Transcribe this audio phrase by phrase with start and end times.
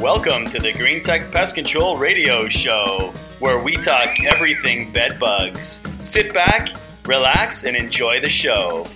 [0.00, 5.80] Welcome to the Green Tech Pest Control Radio Show, where we talk everything bed bugs.
[6.00, 6.68] Sit back,
[7.06, 8.86] relax, and enjoy the show.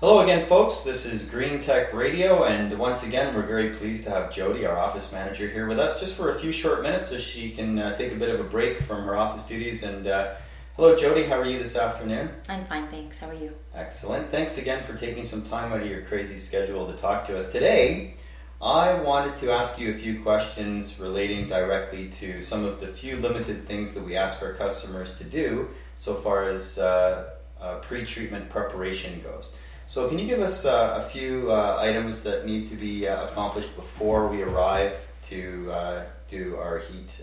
[0.00, 0.80] Hello again, folks.
[0.80, 4.78] This is Green Tech Radio, and once again, we're very pleased to have Jodi, our
[4.78, 7.92] office manager, here with us just for a few short minutes so she can uh,
[7.92, 10.34] take a bit of a break from her office duties and uh,
[10.76, 11.22] Hello, Jodi.
[11.22, 12.30] How are you this afternoon?
[12.48, 13.16] I'm fine, thanks.
[13.18, 13.54] How are you?
[13.76, 14.28] Excellent.
[14.28, 17.52] Thanks again for taking some time out of your crazy schedule to talk to us.
[17.52, 18.16] Today,
[18.60, 23.18] I wanted to ask you a few questions relating directly to some of the few
[23.18, 28.04] limited things that we ask our customers to do so far as uh, uh, pre
[28.04, 29.52] treatment preparation goes.
[29.86, 33.28] So, can you give us uh, a few uh, items that need to be uh,
[33.28, 37.20] accomplished before we arrive to uh, do our heat,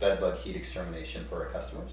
[0.00, 1.90] bedbug heat extermination for our customers?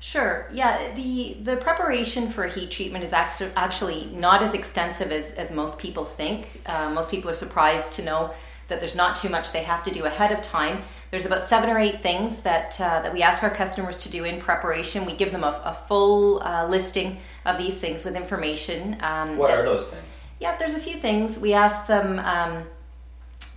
[0.00, 0.48] Sure.
[0.52, 0.94] Yeah.
[0.94, 6.04] The the preparation for heat treatment is actually not as extensive as, as most people
[6.04, 6.62] think.
[6.66, 8.32] Uh, most people are surprised to know
[8.68, 10.82] that there's not too much they have to do ahead of time.
[11.10, 14.24] There's about seven or eight things that uh, that we ask our customers to do
[14.24, 15.04] in preparation.
[15.04, 18.98] We give them a, a full uh, listing of these things with information.
[19.00, 20.20] Um, what are those things?
[20.38, 21.38] Yeah, there's a few things.
[21.38, 22.64] We ask them um,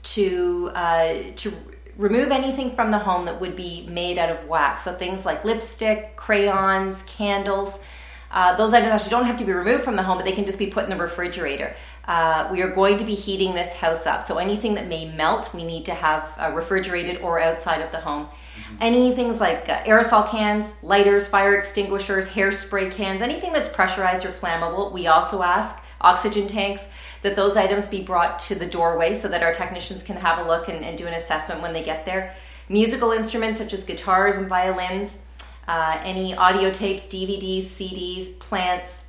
[0.03, 1.53] to uh, to
[2.01, 4.83] remove anything from the home that would be made out of wax.
[4.85, 7.79] So things like lipstick, crayons, candles.
[8.31, 10.45] Uh, those items actually don't have to be removed from the home, but they can
[10.45, 11.75] just be put in the refrigerator.
[12.07, 15.53] Uh, we are going to be heating this house up, so anything that may melt,
[15.53, 18.25] we need to have uh, refrigerated or outside of the home.
[18.25, 18.75] Mm-hmm.
[18.79, 24.31] Any things like uh, aerosol cans, lighters, fire extinguishers, hairspray cans, anything that's pressurized or
[24.31, 25.83] flammable, we also ask.
[26.03, 26.81] Oxygen tanks
[27.21, 30.47] that those items be brought to the doorway so that our technicians can have a
[30.47, 32.35] look and, and do an assessment when they get there.
[32.69, 35.19] Musical instruments such as guitars and violins,
[35.67, 39.07] uh, any audio tapes, DVDs, CDs, plants,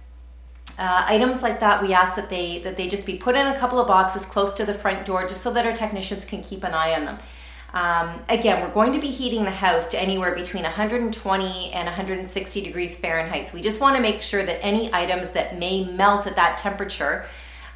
[0.78, 1.82] uh, items like that.
[1.82, 4.54] We ask that they that they just be put in a couple of boxes close
[4.54, 7.18] to the front door, just so that our technicians can keep an eye on them.
[7.74, 12.60] Um, again, we're going to be heating the house to anywhere between 120 and 160
[12.60, 13.48] degrees Fahrenheit.
[13.48, 16.58] So we just want to make sure that any items that may melt at that
[16.58, 17.26] temperature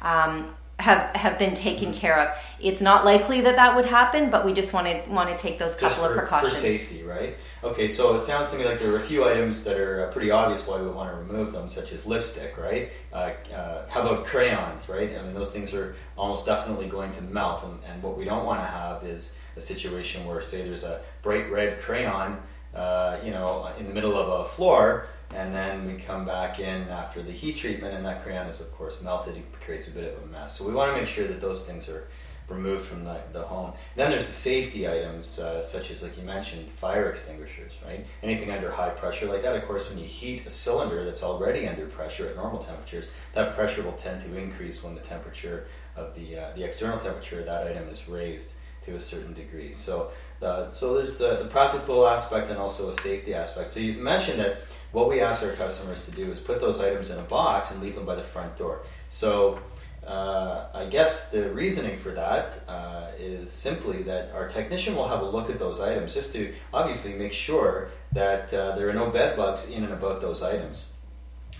[0.01, 2.37] um, have have been taken care of.
[2.59, 5.57] It's not likely that that would happen, but we just want to want to take
[5.57, 7.35] those couple for, of precautions for safety, right?
[7.63, 10.11] Okay, so it sounds to me like there are a few items that are uh,
[10.11, 12.91] pretty obvious why we want to remove them, such as lipstick, right?
[13.11, 15.17] Uh, uh, how about crayons, right?
[15.17, 18.45] I mean, those things are almost definitely going to melt, and, and what we don't
[18.45, 22.37] want to have is a situation where, say, there's a bright red crayon,
[22.75, 26.87] uh, you know, in the middle of a floor and then we come back in
[26.89, 29.37] after the heat treatment, and that crayon is of course melted.
[29.37, 30.57] It creates a bit of a mess.
[30.57, 32.07] So we want to make sure that those things are
[32.49, 33.73] removed from the, the home.
[33.95, 38.05] Then there's the safety items, uh, such as, like you mentioned, fire extinguishers, right?
[38.23, 39.55] Anything under high pressure like that.
[39.55, 43.53] Of course, when you heat a cylinder that's already under pressure at normal temperatures, that
[43.53, 45.67] pressure will tend to increase when the temperature
[45.97, 49.73] of the, uh, the external temperature of that item is raised to a certain degree.
[49.73, 50.11] So,
[50.41, 53.69] uh, so there's the, the practical aspect and also a safety aspect.
[53.69, 54.61] So you mentioned that
[54.97, 57.79] what we ask our customers to do is put those items in a box and
[57.83, 58.81] leave them by the front door.
[59.09, 59.59] So
[60.07, 65.21] uh, I guess the reasoning for that uh, is simply that our technician will have
[65.21, 69.11] a look at those items just to obviously make sure that uh, there are no
[69.11, 70.85] bed bugs in and about those items.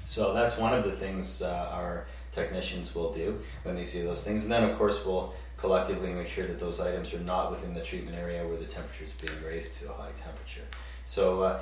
[0.05, 4.23] So that's one of the things uh, our technicians will do when they see those
[4.23, 4.45] things.
[4.45, 7.81] And then, of course, we'll collectively make sure that those items are not within the
[7.81, 10.65] treatment area where the temperature is being raised to a high temperature.
[11.03, 11.59] So uh,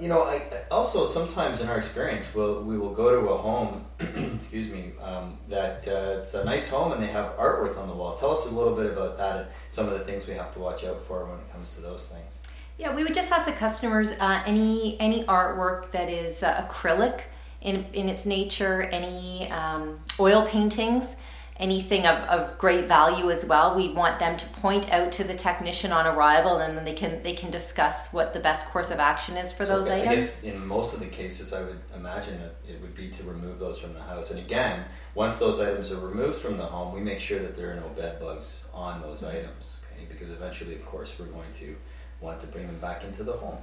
[0.00, 3.84] you know, I, also sometimes in our experience, we'll, we will go to a home,
[4.34, 7.94] excuse me, um, that uh, it's a nice home and they have artwork on the
[7.94, 8.18] walls.
[8.18, 10.58] Tell us a little bit about that and some of the things we have to
[10.58, 12.40] watch out for when it comes to those things.
[12.78, 17.20] Yeah, we would just ask the customers uh, any any artwork that is uh, acrylic
[17.60, 21.14] in in its nature, any um, oil paintings
[21.56, 23.76] anything of, of great value as well.
[23.76, 27.22] We want them to point out to the technician on arrival and then they can
[27.22, 30.10] they can discuss what the best course of action is for so those I items.
[30.10, 33.58] guess in most of the cases i would imagine that it would be to remove
[33.58, 34.30] those from the house.
[34.30, 34.84] And again
[35.14, 37.88] once those items are removed from the home we make sure that there are no
[37.90, 40.06] bed bugs on those items okay?
[40.08, 41.76] Because eventually of course we're going to
[42.20, 43.58] want to bring them back into the home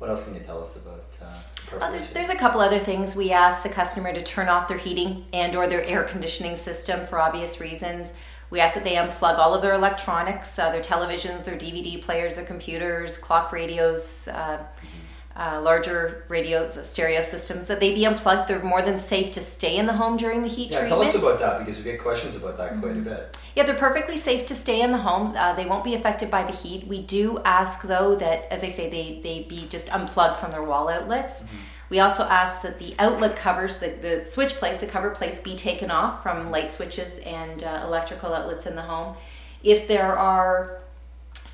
[0.00, 3.14] what else can you tell us about uh, uh, there's, there's, a couple other things.
[3.14, 7.06] We ask the customer to turn off their heating and or their air conditioning system
[7.06, 8.14] for obvious reasons.
[8.48, 12.34] We ask that they unplug all of their electronics, uh, their televisions, their DVD players,
[12.34, 14.99] their computers, clock radios, uh, mm-hmm
[15.36, 18.48] uh, larger radio stereo systems that they be unplugged.
[18.48, 20.88] They're more than safe to stay in the home during the heat yeah, treatment.
[20.88, 22.80] tell us about that because we get questions about that mm-hmm.
[22.80, 23.04] quite a mm-hmm.
[23.04, 23.38] bit.
[23.54, 25.34] Yeah, they're perfectly safe to stay in the home.
[25.36, 26.86] Uh, they won't be affected by the heat.
[26.86, 30.64] We do ask though that, as I say, they they be just unplugged from their
[30.64, 31.44] wall outlets.
[31.44, 31.56] Mm-hmm.
[31.90, 35.56] We also ask that the outlet covers, the, the switch plates, the cover plates, be
[35.56, 39.16] taken off from light switches and uh, electrical outlets in the home.
[39.64, 40.79] If there are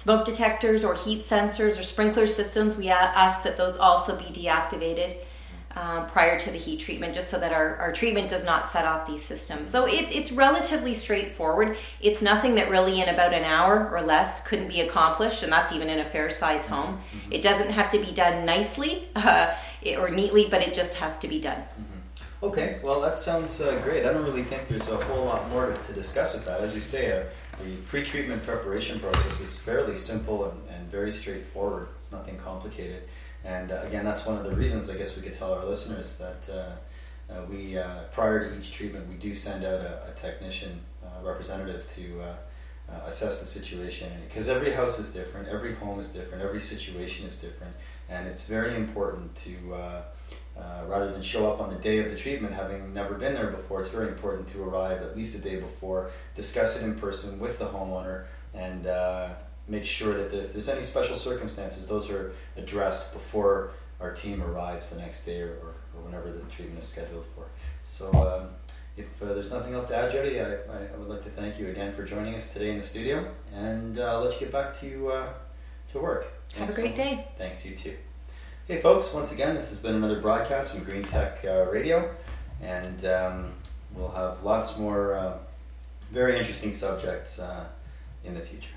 [0.06, 5.16] smoke detectors or heat sensors or sprinkler systems, we ask that those also be deactivated.
[5.74, 8.86] Um, prior to the heat treatment, just so that our, our treatment does not set
[8.86, 9.68] off these systems.
[9.68, 11.76] So it, it's relatively straightforward.
[12.00, 15.72] It's nothing that really, in about an hour or less, couldn't be accomplished, and that's
[15.72, 16.96] even in a fair size home.
[16.96, 17.32] Mm-hmm.
[17.32, 19.54] It doesn't have to be done nicely uh,
[19.98, 21.58] or neatly, but it just has to be done.
[21.58, 21.95] Mm-hmm.
[22.42, 24.04] Okay, well, that sounds uh, great.
[24.04, 26.60] I don't really think there's a whole lot more to, to discuss with that.
[26.60, 27.24] As you say, uh,
[27.62, 33.04] the pre treatment preparation process is fairly simple and, and very straightforward, it's nothing complicated.
[33.42, 36.16] And uh, again, that's one of the reasons I guess we could tell our listeners
[36.16, 40.12] that uh, uh, we, uh, prior to each treatment, we do send out a, a
[40.14, 40.80] technician
[41.22, 42.22] representative to
[43.04, 44.10] assess the situation.
[44.28, 47.74] Because every house is different, every home is different, every situation is different,
[48.08, 49.74] and it's very important to.
[49.74, 50.02] Uh,
[50.88, 53.80] rather than show up on the day of the treatment having never been there before,
[53.80, 57.58] it's very important to arrive at least a day before, discuss it in person with
[57.58, 58.24] the homeowner,
[58.54, 59.28] and uh,
[59.68, 64.42] make sure that the, if there's any special circumstances, those are addressed before our team
[64.42, 67.46] arrives the next day or, or, or whenever the treatment is scheduled for.
[67.82, 68.48] So, um,
[68.96, 71.68] if uh, there's nothing else to add, Jodi, I, I, would like to thank you
[71.68, 74.72] again for joining us today in the studio, and uh, I'll let you get back
[74.74, 75.32] to uh,
[75.88, 76.28] to work.
[76.48, 77.28] Thanks Have a great so day.
[77.36, 77.94] Thanks, you too.
[78.66, 82.14] Hey, folks, once again, this has been another broadcast from Green Tech uh, Radio,
[82.62, 83.52] and um,
[83.94, 85.38] we'll have lots more uh,
[86.10, 87.66] very interesting subjects uh,
[88.24, 88.75] in the future.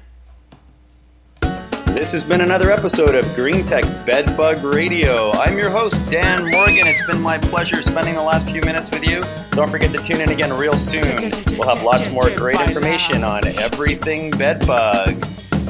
[1.95, 5.31] This has been another episode of Green Tech Bedbug Radio.
[5.31, 6.88] I'm your host, Dan Morgan.
[6.88, 9.21] It's been my pleasure spending the last few minutes with you.
[9.51, 11.31] Don't forget to tune in again real soon.
[11.57, 15.19] We'll have lots more great information on everything bedbug.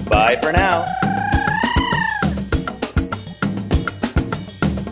[0.10, 0.86] Bye for now.